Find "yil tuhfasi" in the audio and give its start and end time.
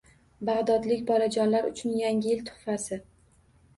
2.33-3.01